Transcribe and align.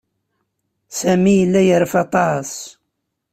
Sami 0.97 1.33
yella 1.39 1.61
yerfa 1.67 1.97
aṭas. 2.05 2.51